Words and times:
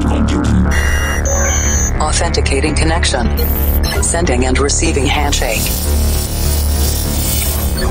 cloud 0.00 0.28
computing. 0.28 0.66
Authenticating 2.00 2.74
connection. 2.74 3.26
Sending 4.02 4.46
and 4.46 4.58
receiving 4.58 5.06
handshake. 5.06 5.62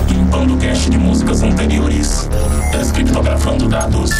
Limpando 0.10 0.58
cache 0.58 0.90
de 0.90 0.98
músicas 0.98 1.44
anteriores. 1.44 2.30
Descriptografando 2.72 3.68
dados. 3.68 4.12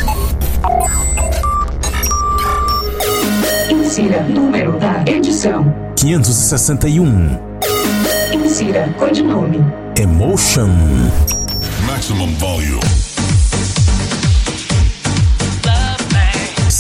Insira 3.70 4.24
número 4.24 4.78
da 4.80 5.04
edição. 5.06 5.74
561. 5.96 7.40
Insira 8.34 8.94
codinome. 8.98 9.60
Emotion. 9.98 10.70
Maximum 11.86 12.34
volume. 12.36 13.07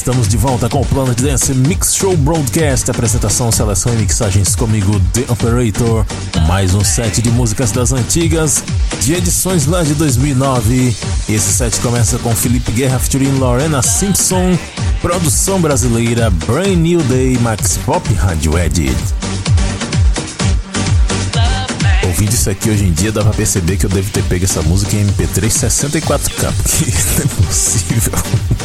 Estamos 0.07 0.29
de 0.29 0.37
volta 0.37 0.69
com 0.69 0.79
o 0.79 0.85
Planet 0.85 1.19
Dance 1.19 1.53
Mix 1.53 1.93
Show 1.93 2.15
Broadcast, 2.15 2.89
apresentação, 2.89 3.51
seleção 3.51 3.93
e 3.93 3.97
mixagens 3.97 4.55
comigo, 4.55 4.97
The 5.11 5.25
Operator. 5.27 6.05
Mais 6.47 6.73
um 6.73 6.81
set 6.81 7.21
de 7.21 7.29
músicas 7.29 7.73
das 7.73 7.91
antigas, 7.91 8.63
de 9.01 9.15
edições 9.15 9.65
lá 9.65 9.83
de 9.83 9.93
2009. 9.95 10.95
Esse 11.27 11.51
set 11.51 11.77
começa 11.81 12.17
com 12.19 12.33
Felipe 12.33 12.71
Guerra 12.71 12.97
featuring 12.99 13.37
Lorena 13.37 13.81
Simpson, 13.81 14.57
produção 15.01 15.59
brasileira 15.59 16.29
Brand 16.29 16.77
New 16.77 17.03
Day 17.03 17.37
Max 17.39 17.77
Pop 17.85 18.13
Radio 18.13 18.57
Edit. 18.57 18.95
Ouvindo 22.05 22.31
isso 22.31 22.49
aqui 22.49 22.69
hoje 22.69 22.85
em 22.85 22.93
dia, 22.93 23.11
dá 23.11 23.23
pra 23.23 23.33
perceber 23.33 23.75
que 23.75 23.85
eu 23.85 23.89
devo 23.89 24.09
ter 24.09 24.23
pego 24.23 24.45
essa 24.45 24.61
música 24.61 24.95
em 24.95 25.05
MP3 25.05 25.49
64K, 25.49 26.53
porque 26.53 26.85
não 27.19 27.43
é 27.43 27.45
possível. 27.45 28.56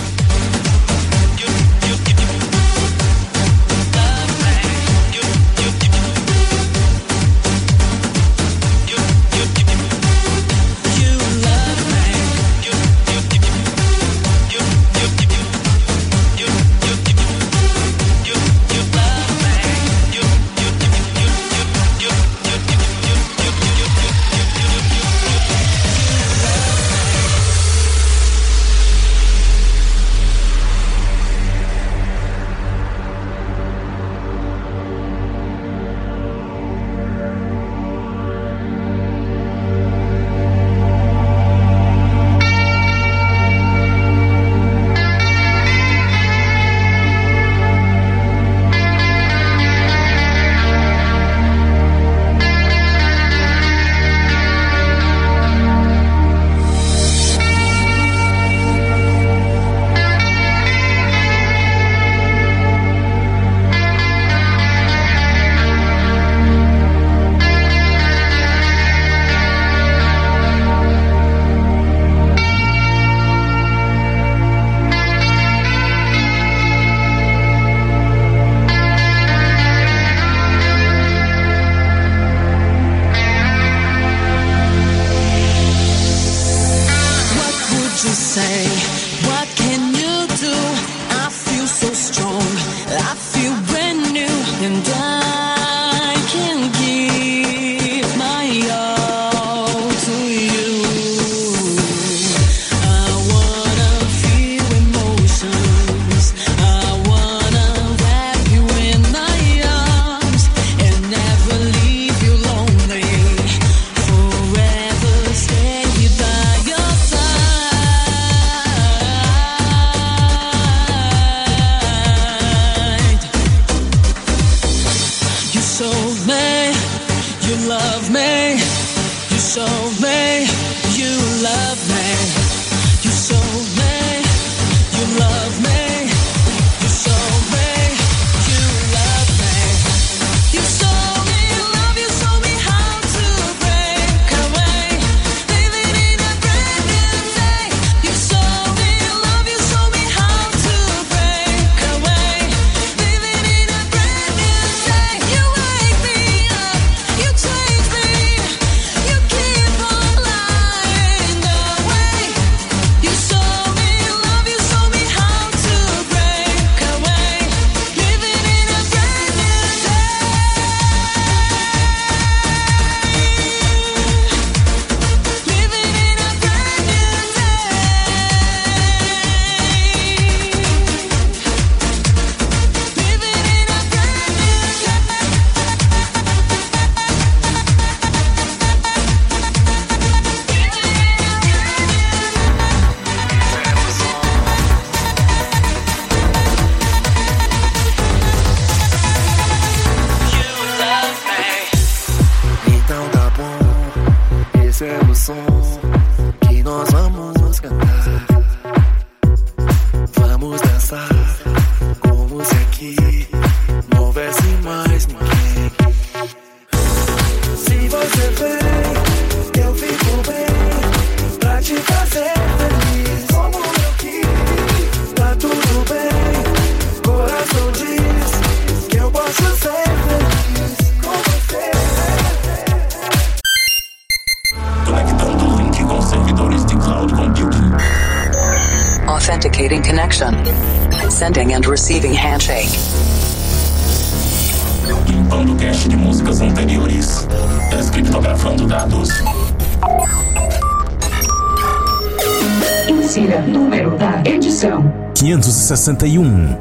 61. 255.74 256.54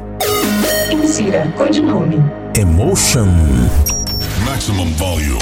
Codinome. 1.54 2.24
Emotion. 2.58 3.28
Maximum 4.46 4.90
volume. 4.94 5.38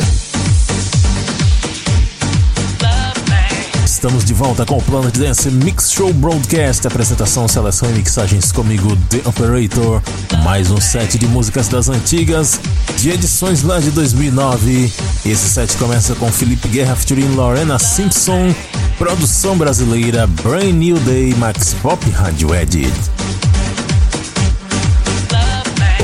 Estamos 3.84 4.24
de 4.24 4.34
volta 4.34 4.66
com 4.66 4.78
o 4.78 4.82
Planet 4.82 5.16
Dance 5.16 5.48
Mix 5.52 5.92
Show 5.92 6.12
Broadcast, 6.14 6.84
apresentação, 6.84 7.46
seleção 7.46 7.88
e 7.90 7.92
mixagens 7.92 8.50
comigo, 8.50 8.96
The 9.08 9.20
Operator. 9.24 10.02
Mais 10.42 10.68
um 10.72 10.80
set 10.80 11.16
de 11.16 11.28
músicas 11.28 11.68
das 11.68 11.88
antigas, 11.88 12.58
de 12.96 13.10
edições 13.10 13.62
lá 13.62 13.78
de 13.78 13.92
2009. 13.92 14.92
Esse 15.24 15.48
set 15.48 15.76
começa 15.76 16.16
com 16.16 16.32
Felipe 16.32 16.66
Guerra 16.66 16.96
featuring 16.96 17.36
Lorena 17.36 17.78
Simpson, 17.78 18.52
produção 18.98 19.56
brasileira 19.56 20.26
Brand 20.26 20.72
New 20.72 20.98
Day 21.00 21.32
Max 21.36 21.72
Pop 21.74 22.10
Radio 22.10 22.52
Edit 22.52 22.90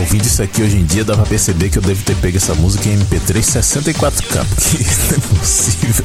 ouvindo 0.06 0.24
isso 0.24 0.40
aqui 0.40 0.62
hoje 0.62 0.76
em 0.76 0.84
dia, 0.84 1.04
dá 1.04 1.14
pra 1.16 1.26
perceber 1.26 1.68
que 1.68 1.78
eu 1.78 1.82
devo 1.82 2.00
ter 2.04 2.14
pego 2.16 2.36
essa 2.36 2.54
música 2.54 2.88
em 2.88 2.96
MP3 2.96 3.40
64K, 3.40 4.46
porque 4.46 4.78
não 5.10 5.16
é 5.16 5.38
possível. 5.40 6.04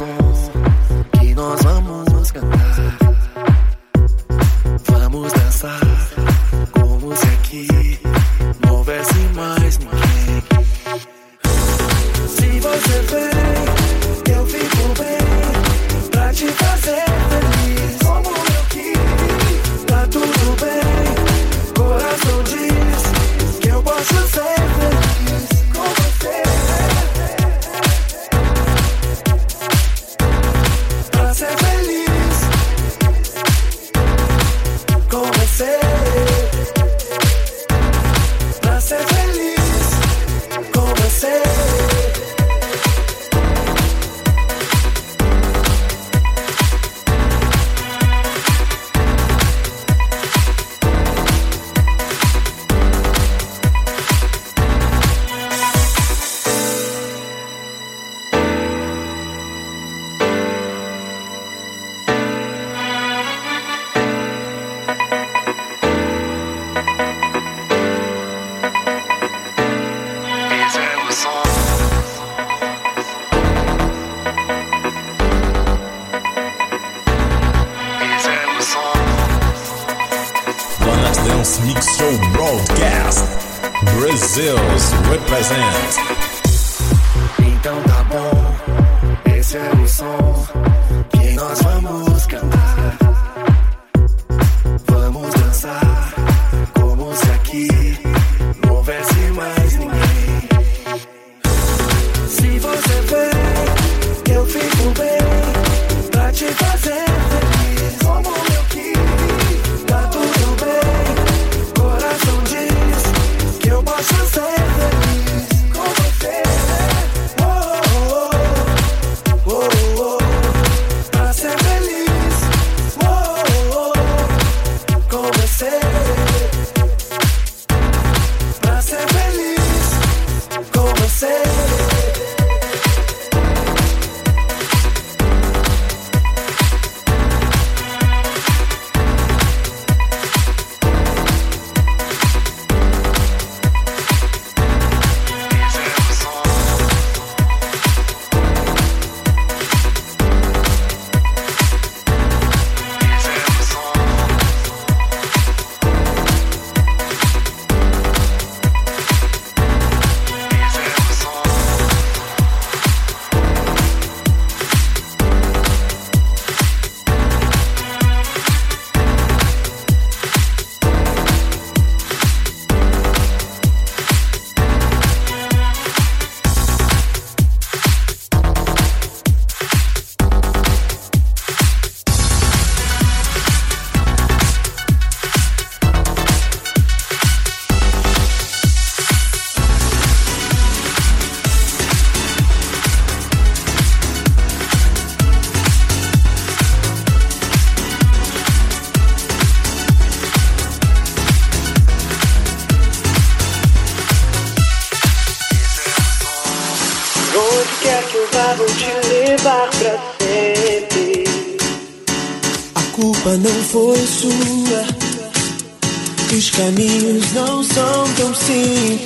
corazón 0.00 0.50
y 1.22 1.34
nos 1.34 1.62
vamos 1.62 2.06
buscando 2.12 2.69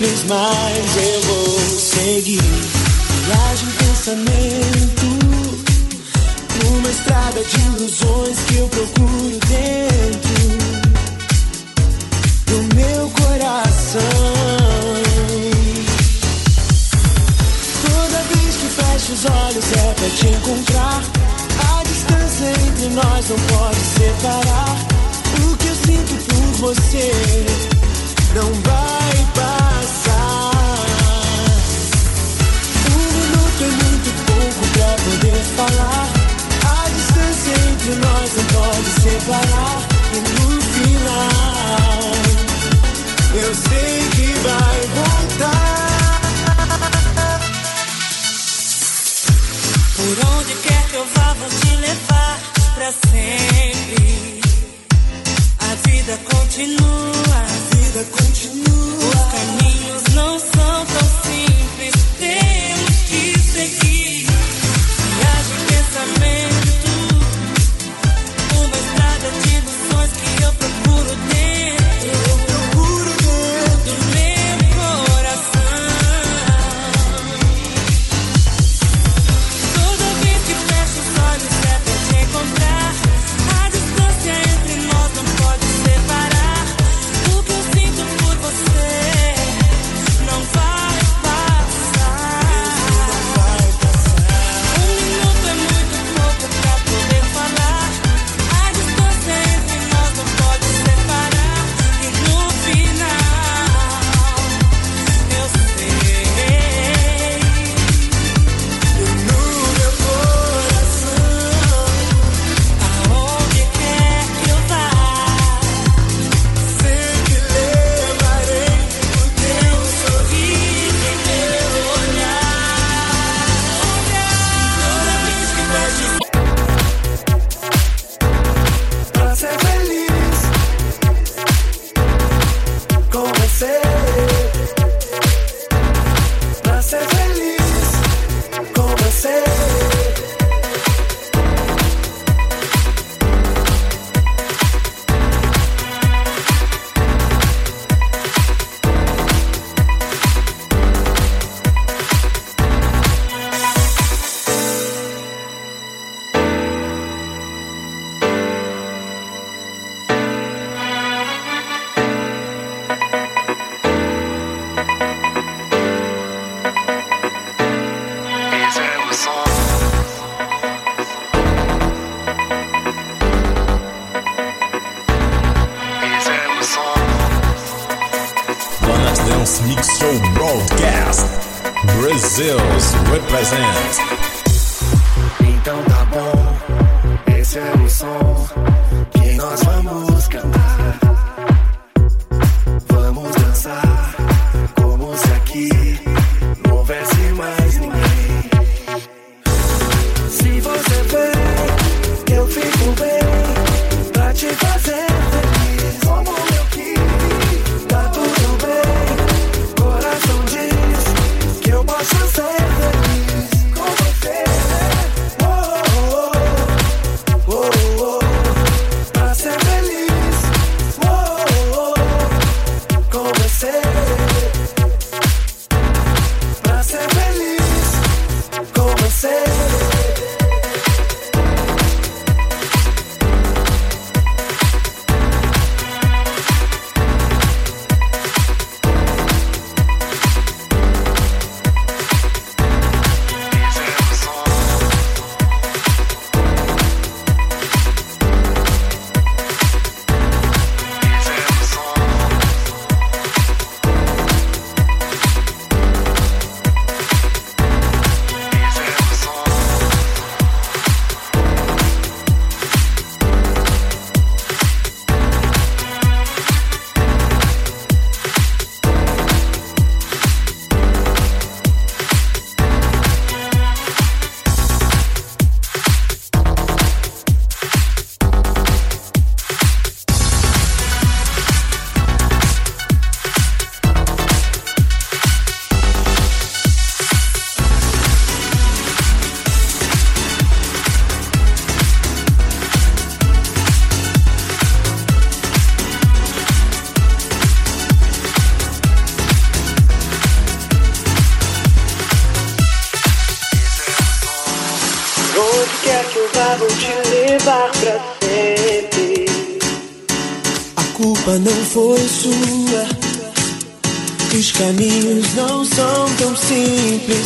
simples, 0.05 0.25
mas 0.29 0.97
eu 0.97 1.21
vou 1.23 1.59
seguir. 1.79 2.43
Viagem, 3.27 3.69
pensamento. 3.79 5.07
Numa 6.63 6.91
estrada 6.91 7.43
de 7.43 7.61
ilusões 7.61 8.39
que 8.47 8.57
eu 8.57 8.69
procuro 8.69 9.39
dentro 9.49 10.35
do 12.47 12.75
meu 12.75 13.11
coração. 13.11 14.01
Toda 17.83 18.23
vez 18.35 18.57
que 18.57 18.67
fecho 18.69 19.13
os 19.13 19.25
olhos 19.25 19.73
é 19.73 19.95
pra 19.95 20.11
te 20.11 20.27
encontrar. 20.27 21.03
A 21.71 21.83
distância 21.85 22.51
entre 22.67 22.89
nós 22.91 23.29
não 23.29 23.39
pode 23.59 23.81
separar. 23.81 24.77
O 25.43 25.57
que 25.57 25.69
eu 25.69 25.75
sinto 25.75 26.15
por 26.27 26.75
você 26.75 27.13
não 28.35 28.53
vai 28.63 29.27
passar. 29.35 29.64
poder 35.05 35.43
falar. 35.57 36.09
A 36.65 36.89
distância 36.89 37.53
entre 37.69 37.95
nós 37.97 38.31
não 38.37 38.45
pode 38.57 38.91
separar. 39.03 39.79
E 40.13 40.19
no 40.21 40.49
final, 40.75 42.13
eu 43.35 43.55
sei 43.55 43.93
que 44.17 44.29
vai 44.47 44.79
voltar. 44.99 45.85
Por 49.97 50.17
onde 50.37 50.53
quer 50.63 50.83
que 50.89 50.97
eu 50.97 51.07
vá, 51.15 51.35
vou 51.35 51.49
te 51.49 51.77
levar 51.77 52.39
pra 52.75 52.91
sempre. 53.11 54.41
A 55.59 55.75
vida 55.89 56.19
continua, 56.31 57.37
a 57.37 57.77
vida 57.77 58.05
continua. 58.11 59.09
Os 59.09 59.25
caminhos 59.33 60.03
não 60.15 60.39
são 60.39 60.87
tão 60.87 61.09
simples, 61.25 61.95
temos 62.19 62.97
que 63.09 63.39
seguir. 63.53 63.94
me. 66.21 66.34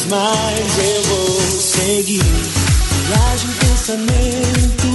mas 0.08 0.78
eu 0.78 1.02
vou 1.02 1.60
seguir. 1.60 2.22
Viagem 3.06 3.50
um 3.50 3.52
pensamento, 3.54 4.86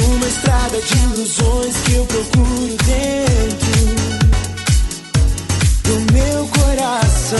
numa 0.00 0.26
estrada 0.26 0.80
de 0.80 0.96
ilusões 0.98 1.76
que 1.84 1.94
eu 1.94 2.04
procuro 2.06 2.76
dentro 2.84 3.94
do 5.84 6.12
meu 6.12 6.46
coração. 6.48 7.38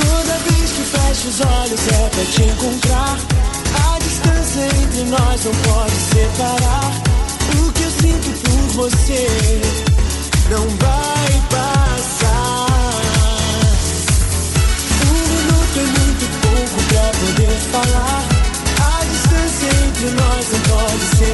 Toda 0.00 0.38
vez 0.38 0.70
que 0.72 0.84
fecho 0.84 1.28
os 1.28 1.40
olhos 1.40 1.88
é 1.88 2.08
pra 2.08 2.24
te 2.24 2.42
encontrar. 2.42 3.18
A 3.94 3.98
distância 3.98 4.64
entre 4.82 5.04
nós 5.04 5.44
não 5.44 5.54
pode 5.54 5.96
separar 6.12 6.90
o 7.58 7.72
que 7.72 7.82
eu 7.82 7.90
sinto 7.90 8.30
por 8.42 8.88
você. 8.88 9.61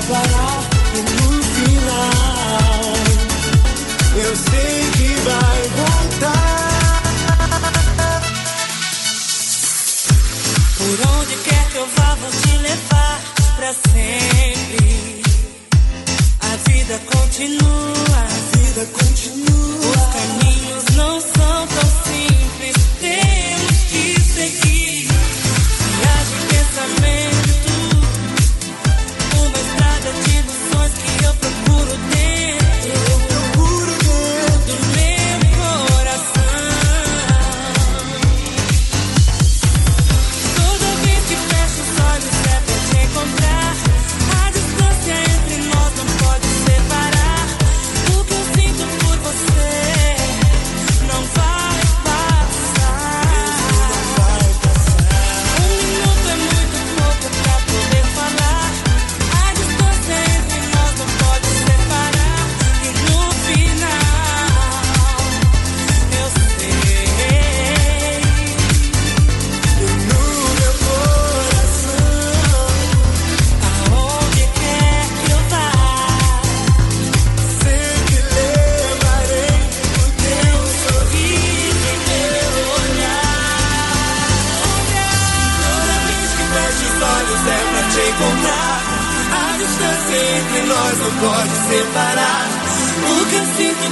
passará 0.09 0.62
e 0.94 1.01
no 1.03 1.42
final 1.42 2.94
eu 4.16 4.37
sei 4.37 4.90
que 4.92 5.09
vai 5.21 5.62
voltar. 5.77 6.62
Por 10.79 10.99
onde 11.18 11.37
quer 11.44 11.64
que 11.71 11.77
eu 11.77 11.87
vá, 11.97 12.14
vou 12.14 12.31
te 12.31 12.57
levar 12.57 13.21
pra 13.57 13.75
sempre. 13.92 15.23
A 16.40 16.57
vida 16.71 16.99
continua, 17.12 18.18
a 18.18 18.57
vida 18.57 18.87
continua. 18.92 20.08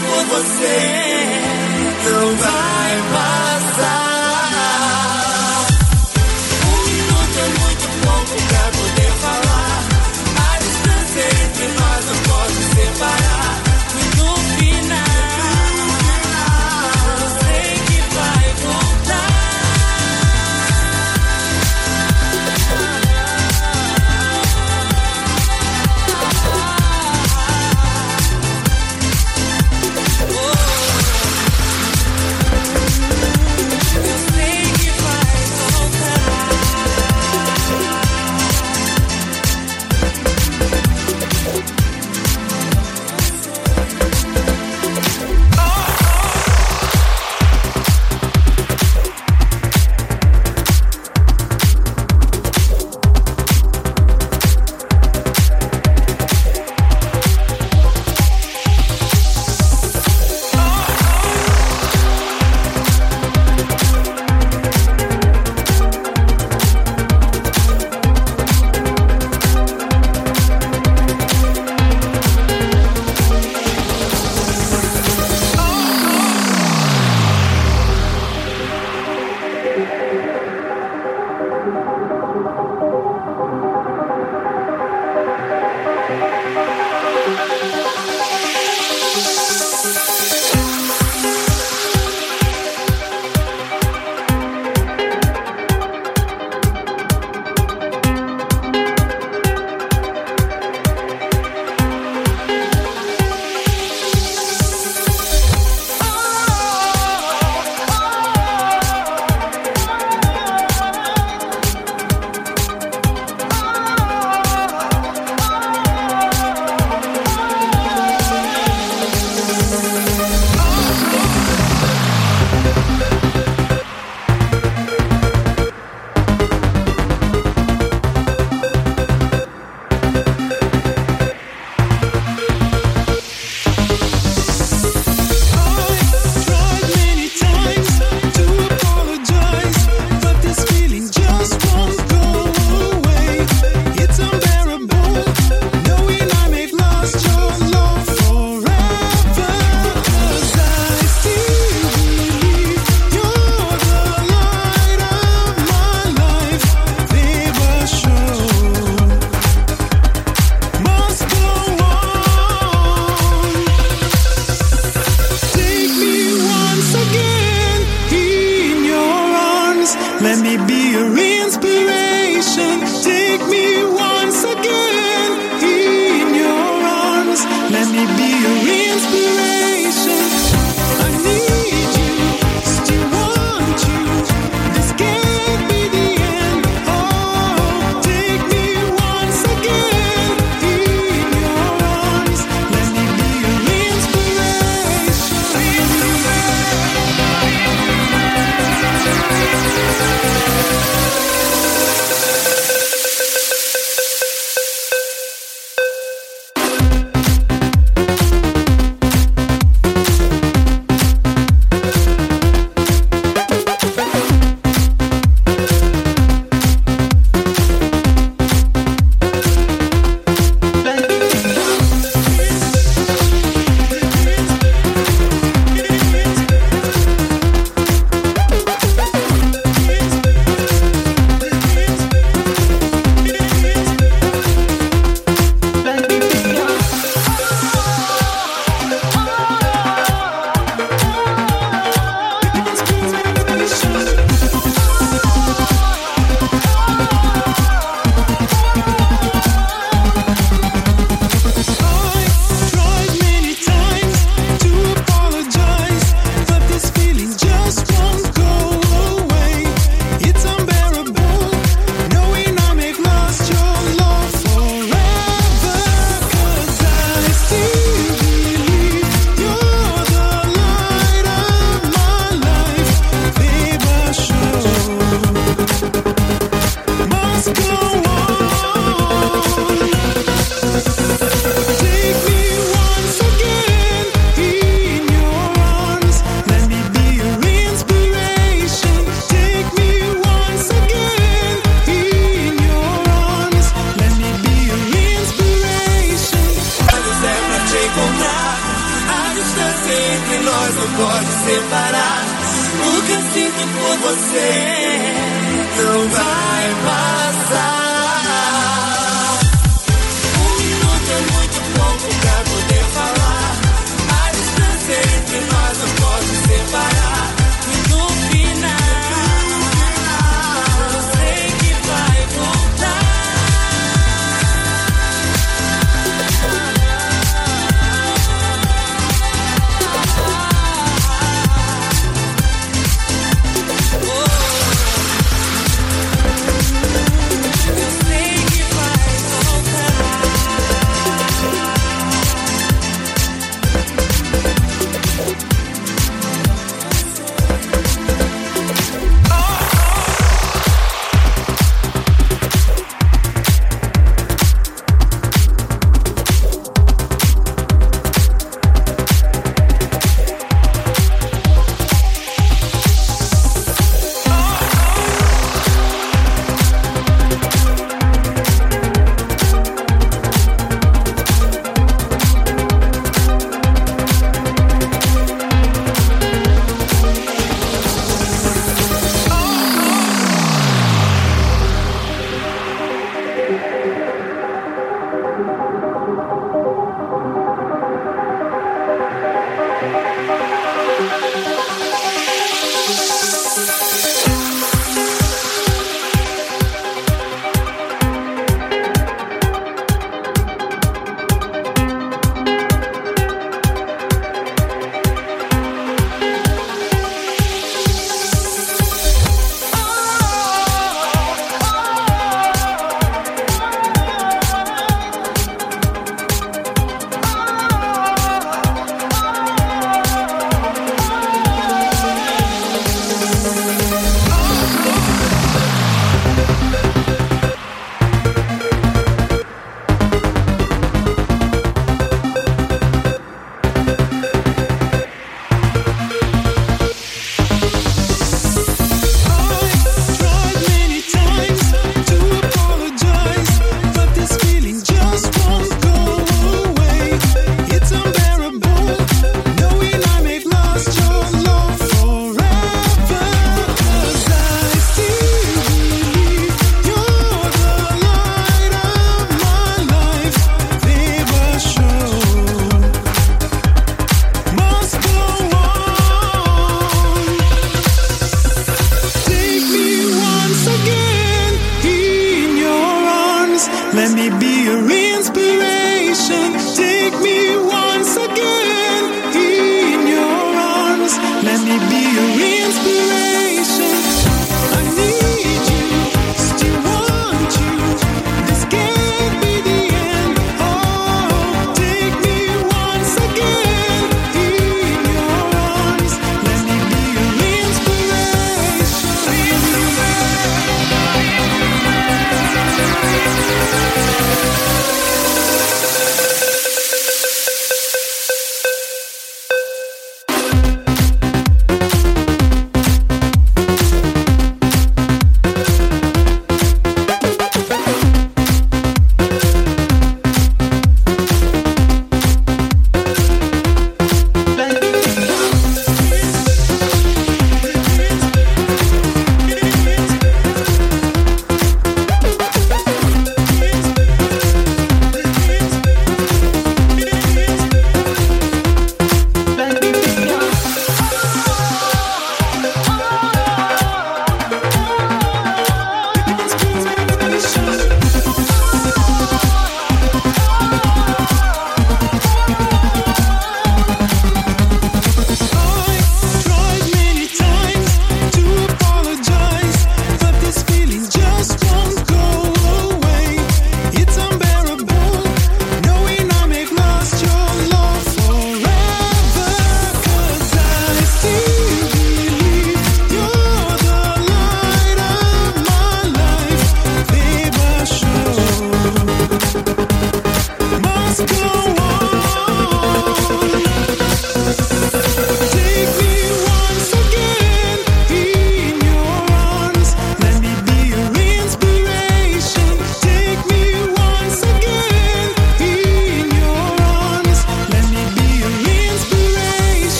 por 0.00 0.24
você 0.36 0.78
não 2.04 2.36
vai 2.36 3.02
passar. 3.12 4.11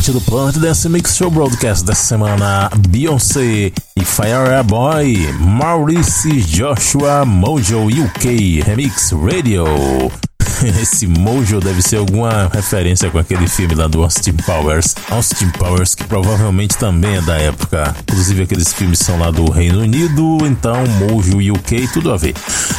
Parte 0.00 0.12
do 0.12 0.20
Planet 0.22 0.58
Dance 0.58 0.88
Mix 0.88 1.14
Show 1.14 1.30
Broadcast 1.30 1.84
dessa 1.84 2.02
semana, 2.02 2.70
Beyoncé 2.88 3.70
e 3.94 4.04
Fire 4.04 4.62
Boy, 4.64 5.30
Maurice 5.38 6.40
Joshua 6.40 7.26
Mojo 7.26 7.86
UK 7.86 8.64
Remix 8.64 9.12
Radio. 9.12 10.29
Esse 10.80 11.06
Mojo 11.06 11.60
deve 11.60 11.82
ser 11.82 11.96
alguma 11.96 12.48
referência 12.52 13.10
com 13.10 13.18
aquele 13.18 13.48
filme 13.48 13.74
lá 13.74 13.86
do 13.86 14.02
Austin 14.02 14.32
Powers. 14.32 14.94
Austin 15.10 15.48
Powers, 15.50 15.94
que 15.94 16.04
provavelmente 16.04 16.76
também 16.76 17.16
é 17.16 17.22
da 17.22 17.36
época. 17.36 17.94
Inclusive, 18.02 18.42
aqueles 18.42 18.72
filmes 18.72 18.98
são 18.98 19.18
lá 19.18 19.30
do 19.30 19.50
Reino 19.50 19.80
Unido, 19.80 20.38
então 20.42 20.84
Mojo 20.98 21.38
UK, 21.52 21.88
tudo 21.88 22.12
a 22.12 22.16
ver. 22.16 22.34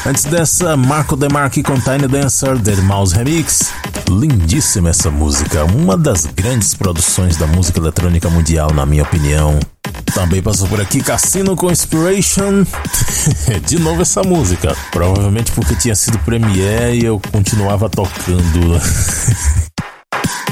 Antes 0.06 0.26
dessa, 0.26 0.78
Marco 0.78 1.16
DeMarchi 1.16 1.64
com 1.64 1.80
Tiny 1.80 2.08
Dancer, 2.08 2.58
Dead 2.58 2.80
Mouse 2.80 3.16
Remix. 3.16 3.72
Lindíssima 4.10 4.90
essa 4.90 5.10
música, 5.10 5.64
uma 5.66 5.98
das 5.98 6.26
grandes 6.26 6.74
produções 6.74 7.38
da 7.38 7.48
música 7.48 7.80
eletrônica 7.80 8.30
mundial, 8.30 8.72
na 8.74 8.86
minha 8.86 9.04
opinião. 9.04 9.60
Também 10.14 10.42
passou 10.42 10.68
por 10.68 10.82
aqui 10.82 11.02
Cassino 11.02 11.56
com 11.56 11.72
Inspiration. 11.72 12.66
De 13.66 13.80
novo 13.80 14.02
essa 14.02 14.22
música. 14.24 14.76
Provavelmente 14.92 15.52
porque 15.52 15.76
tinha 15.76 15.96
sido 15.96 16.20
Premiere 16.20 17.00
e 17.00 17.06
eu 17.06 17.22
continuava 17.32 17.90
tocando. 17.90 18.82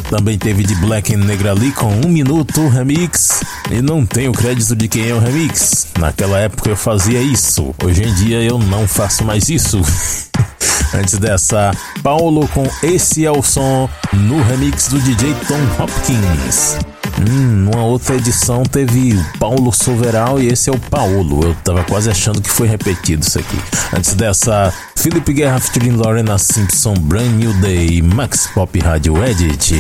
Também 0.10 0.40
teve 0.40 0.64
de 0.64 0.74
Black 0.76 1.14
and 1.14 1.20
Negrali 1.20 1.72
com 1.72 1.88
um 1.88 2.10
minuto 2.10 2.68
remix. 2.68 3.42
E 3.70 3.82
não 3.82 4.06
tenho 4.06 4.32
crédito 4.32 4.76
de 4.76 4.88
quem 4.88 5.10
é 5.10 5.14
o 5.14 5.20
remix. 5.20 5.88
Naquela 6.00 6.40
época 6.40 6.70
eu 6.70 6.76
fazia 6.76 7.22
isso. 7.22 7.76
Hoje 7.84 8.04
em 8.04 8.14
dia 8.16 8.42
eu 8.42 8.58
não 8.58 8.88
faço 8.88 9.24
mais 9.24 9.50
isso. 9.50 9.80
Antes 10.94 11.20
dessa, 11.20 11.72
Paulo 12.02 12.48
com 12.48 12.68
Esse 12.82 13.24
é 13.24 13.32
o 13.32 13.44
Som 13.44 13.88
no 14.14 14.42
remix 14.42 14.88
do 14.88 15.00
DJ 15.00 15.36
Tom 15.48 15.84
Hopkins. 15.84 16.99
Hum, 17.20 17.66
numa 17.66 17.84
outra 17.84 18.16
edição 18.16 18.64
teve 18.64 19.14
o 19.14 19.38
Paulo 19.38 19.72
Soveral 19.72 20.40
e 20.40 20.48
esse 20.48 20.70
é 20.70 20.74
o 20.74 20.80
Paulo. 20.80 21.44
Eu 21.44 21.56
tava 21.64 21.84
quase 21.84 22.10
achando 22.10 22.42
que 22.42 22.50
foi 22.50 22.68
repetido 22.68 23.26
isso 23.26 23.40
aqui. 23.40 23.58
Antes 23.94 24.14
dessa, 24.14 24.74
Felipe 24.96 25.34
Guerra 25.34 25.60
featuring 25.60 25.92
Lorena 25.96 26.38
Simpson, 26.38 26.94
Brand 26.94 27.32
New 27.32 27.54
Day, 27.62 28.02
Max 28.02 28.48
Pop 28.54 28.78
Radio 28.80 29.24
Edit. 29.24 29.76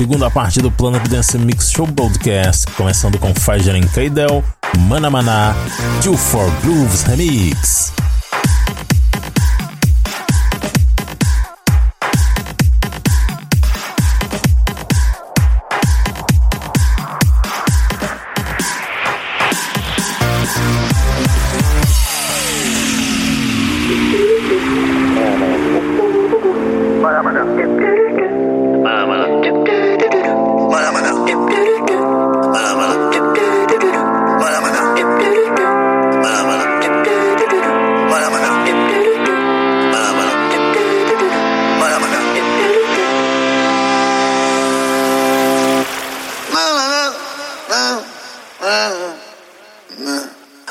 Segunda 0.00 0.30
parte 0.30 0.62
do 0.62 0.70
Planet 0.70 1.06
Dance 1.08 1.36
Mix 1.36 1.70
Show 1.70 1.86
Broadcast, 1.86 2.66
começando 2.68 3.18
com 3.18 3.34
Fajer 3.34 3.74
em 3.74 3.86
Kaidel, 3.86 4.42
Mana 4.78 5.10
Mana, 5.10 5.54
Two 6.02 6.16
for 6.16 6.50
Grooves 6.62 7.02
Remix. 7.02 7.92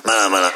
ما 0.06 0.28
ما 0.28 0.50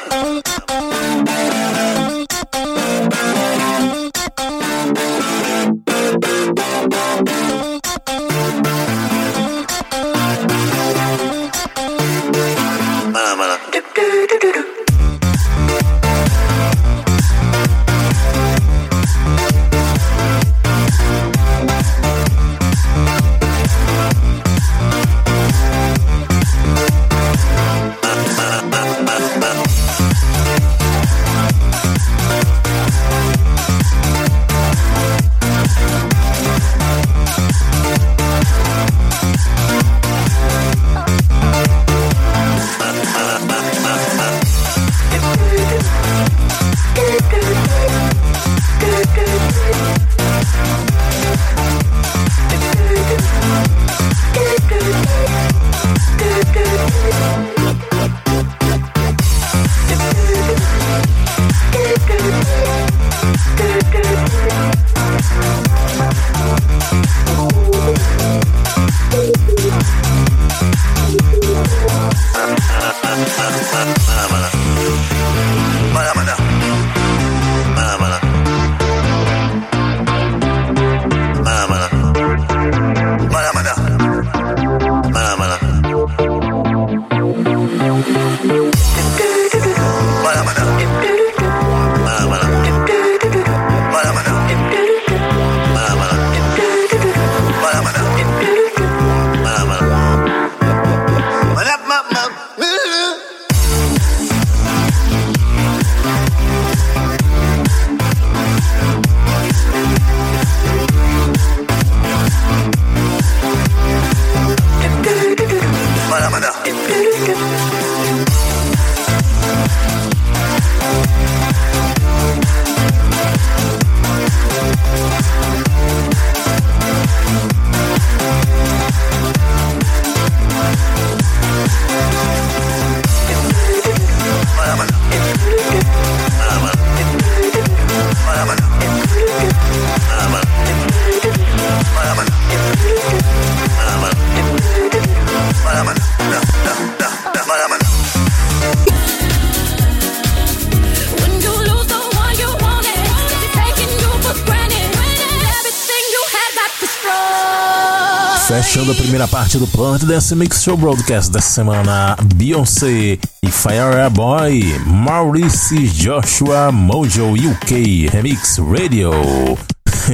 parte 159.54 159.58
do 159.58 159.66
Planet 159.66 160.04
Dance 160.04 160.34
Mix 160.34 160.62
Show 160.62 160.76
Broadcast 160.76 161.30
dessa 161.30 161.50
semana, 161.50 162.16
Beyoncé 162.34 163.18
e 163.42 163.50
Fire 163.50 164.10
Boy, 164.10 164.78
Maurice 164.86 165.76
Joshua 165.88 166.72
Mojo 166.72 167.32
UK 167.32 168.10
Remix 168.10 168.58
Radio. 168.58 169.12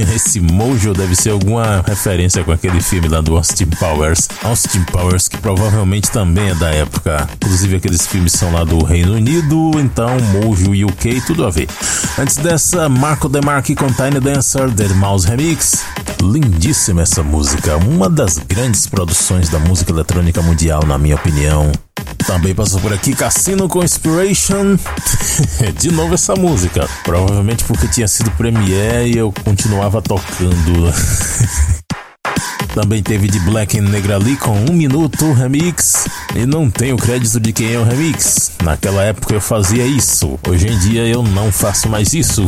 Esse 0.15 0.39
Mojo 0.39 0.93
deve 0.93 1.15
ser 1.15 1.31
alguma 1.31 1.83
referência 1.85 2.43
com 2.43 2.51
aquele 2.51 2.81
filme 2.81 3.07
lá 3.07 3.21
do 3.21 3.35
Austin 3.35 3.67
Powers. 3.67 4.27
Austin 4.43 4.83
Powers, 4.83 5.27
que 5.27 5.37
provavelmente 5.37 6.09
também 6.11 6.49
é 6.49 6.55
da 6.55 6.69
época. 6.69 7.29
Inclusive, 7.35 7.77
aqueles 7.77 8.07
filmes 8.07 8.33
são 8.33 8.51
lá 8.53 8.63
do 8.63 8.83
Reino 8.83 9.13
Unido, 9.13 9.71
então 9.75 10.17
Mojo 10.19 10.71
UK, 10.71 11.21
tudo 11.21 11.45
a 11.45 11.49
ver. 11.49 11.67
Antes 12.17 12.37
dessa, 12.37 12.89
Marco 12.89 13.29
DeMarchi 13.29 13.75
com 13.75 13.87
Tiny 13.87 14.19
Dancer, 14.19 14.69
Dead 14.71 14.91
Mouse 14.91 15.27
Remix. 15.27 15.83
Lindíssima 16.21 17.01
essa 17.01 17.23
música, 17.23 17.77
uma 17.77 18.09
das 18.09 18.37
grandes 18.37 18.85
produções 18.87 19.49
da 19.49 19.59
música 19.59 19.91
eletrônica 19.91 20.41
mundial, 20.41 20.85
na 20.85 20.97
minha 20.97 21.15
opinião. 21.15 21.71
Também 22.31 22.55
passou 22.55 22.79
por 22.79 22.93
aqui 22.93 23.13
Cassino 23.13 23.67
com 23.67 23.83
Inspiration. 23.83 24.77
De 25.77 25.91
novo 25.91 26.13
essa 26.13 26.33
música. 26.33 26.87
Provavelmente 27.03 27.65
porque 27.65 27.89
tinha 27.89 28.07
sido 28.07 28.31
Premiere 28.31 29.11
e 29.11 29.17
eu 29.17 29.33
continuava 29.43 30.01
tocando. 30.01 30.93
Também 32.73 33.03
teve 33.03 33.27
de 33.27 33.37
Black 33.41 33.77
and 33.77 33.89
Negrali 33.89 34.37
com 34.37 34.53
um 34.53 34.71
minuto 34.71 35.33
remix. 35.33 36.07
E 36.33 36.45
não 36.45 36.71
tenho 36.71 36.95
crédito 36.95 37.37
de 37.37 37.51
quem 37.51 37.73
é 37.73 37.77
o 37.77 37.83
remix. 37.83 38.53
Naquela 38.63 39.03
época 39.03 39.33
eu 39.33 39.41
fazia 39.41 39.85
isso. 39.85 40.39
Hoje 40.47 40.69
em 40.69 40.79
dia 40.79 41.05
eu 41.05 41.21
não 41.21 41.51
faço 41.51 41.89
mais 41.89 42.13
isso. 42.13 42.45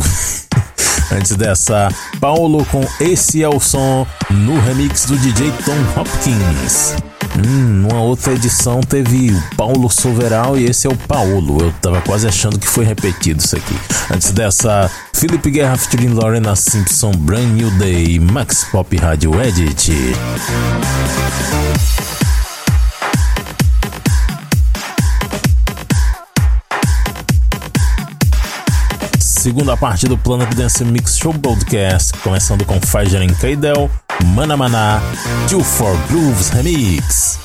Antes 1.12 1.36
dessa, 1.36 1.90
Paulo 2.18 2.64
com 2.64 2.88
Esse 2.98 3.42
é 3.42 3.48
o 3.50 3.60
Som 3.60 4.06
no 4.30 4.58
remix 4.60 5.04
do 5.04 5.18
DJ 5.18 5.52
Tom 5.62 6.00
Hopkins. 6.00 7.13
Hum, 7.36 7.88
numa 7.88 8.00
outra 8.00 8.32
edição 8.32 8.80
teve 8.80 9.32
o 9.32 9.56
Paulo 9.56 9.90
Soveral 9.90 10.56
e 10.56 10.66
esse 10.66 10.86
é 10.86 10.90
o 10.90 10.96
Paulo. 10.96 11.60
Eu 11.60 11.72
tava 11.80 12.00
quase 12.00 12.28
achando 12.28 12.58
que 12.58 12.66
foi 12.66 12.84
repetido 12.84 13.42
isso 13.42 13.56
aqui. 13.56 13.76
Antes 14.10 14.30
dessa, 14.30 14.90
Felipe 15.12 15.50
Guerra 15.50 15.76
featuring 15.76 16.14
Lorena 16.14 16.54
Simpson, 16.54 17.10
Brand 17.12 17.48
New 17.48 17.70
Day, 17.72 18.20
Max 18.20 18.64
Pop 18.64 18.96
Radio 18.96 19.40
Edit. 19.42 19.92
Segunda 29.18 29.76
parte 29.76 30.06
do 30.06 30.16
Planet 30.16 30.54
Dance 30.54 30.84
Mix 30.84 31.18
Show 31.18 31.32
Broadcast, 31.32 32.14
começando 32.22 32.64
com 32.64 32.80
Fajer 32.80 33.20
Kaidel, 33.38 33.90
Mana 33.90 34.03
Mana, 34.22 35.00
Two 35.48 35.60
for 35.60 35.94
Grooves 36.08 36.50
Remix. 36.50 37.43